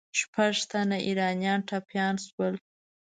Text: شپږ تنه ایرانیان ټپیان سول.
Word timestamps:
شپږ 0.19 0.55
تنه 0.71 0.97
ایرانیان 1.07 1.59
ټپیان 1.69 2.15
سول. 2.27 2.53